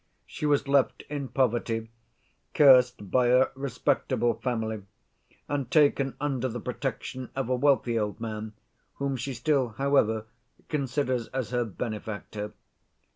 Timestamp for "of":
7.35-7.49